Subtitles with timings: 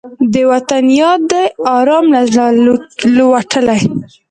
[0.33, 1.43] د وطن یاد دې
[1.77, 2.45] ارام له زړه
[3.15, 3.81] لوټلی